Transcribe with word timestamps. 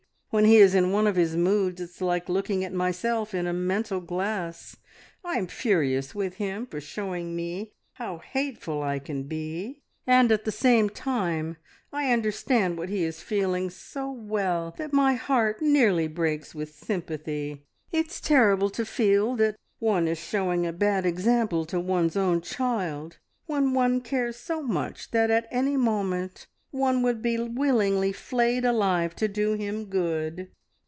When 0.33 0.45
he 0.45 0.59
is 0.59 0.73
in 0.75 0.93
one 0.93 1.07
of 1.07 1.17
his 1.17 1.35
moods 1.35 1.81
it's 1.81 1.99
like 1.99 2.29
looking 2.29 2.63
at 2.63 2.71
myself 2.71 3.33
in 3.33 3.47
a 3.47 3.51
mental 3.51 3.99
glass. 3.99 4.77
I'm 5.25 5.45
furious 5.45 6.15
with 6.15 6.35
him 6.35 6.67
for 6.67 6.79
showing 6.79 7.35
me 7.35 7.73
how 7.95 8.19
hateful 8.19 8.81
I 8.81 8.97
can 8.99 9.23
be, 9.23 9.81
and 10.07 10.31
at 10.31 10.45
the 10.45 10.51
same 10.53 10.89
time 10.89 11.57
I 11.91 12.13
understand 12.13 12.77
what 12.77 12.87
he 12.87 13.03
is 13.03 13.21
feeling 13.21 13.69
so 13.69 14.09
well 14.09 14.73
that 14.77 14.93
my 14.93 15.15
heart 15.15 15.61
nearly 15.61 16.07
breaks 16.07 16.55
with 16.55 16.75
sympathy. 16.75 17.65
It's 17.91 18.21
terrible 18.21 18.69
to 18.69 18.85
feel 18.85 19.35
that 19.35 19.57
one 19.79 20.07
is 20.07 20.17
showing 20.17 20.65
a 20.65 20.71
bad 20.71 21.05
example 21.05 21.65
to 21.65 21.77
one's 21.77 22.15
own 22.15 22.39
child, 22.39 23.17
when 23.47 23.73
one 23.73 23.99
cares 23.99 24.37
so 24.37 24.61
much 24.63 25.11
that 25.11 25.29
at 25.29 25.49
any 25.51 25.75
moment 25.75 26.47
one 26.73 27.01
would 27.01 27.21
be 27.21 27.37
willingly 27.37 28.13
flayed 28.13 28.63
alive 28.63 29.13
to 29.13 29.27
do 29.27 29.55
him 29.55 29.83
good!" 29.83 30.47